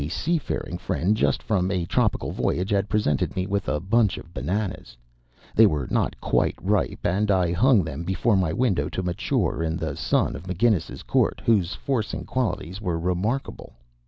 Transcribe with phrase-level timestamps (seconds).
[0.03, 4.17] A sea faring friend just from a tropical voyage had presented me with a bunch
[4.17, 4.97] of bananas.
[5.53, 9.77] They were not quite ripe, and I hung them before my window to mature in
[9.77, 13.73] the sun of McGinnis's Court, whose forcing qualities were remarkable.